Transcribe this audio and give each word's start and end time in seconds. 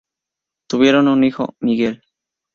Tuvieron 0.67 1.07
un 1.07 1.23
hijo, 1.23 1.53
Miguel. 1.59 2.01